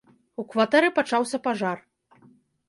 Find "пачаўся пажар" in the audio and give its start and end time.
0.99-1.77